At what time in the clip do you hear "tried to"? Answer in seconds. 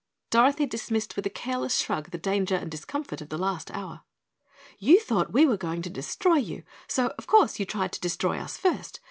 7.67-7.99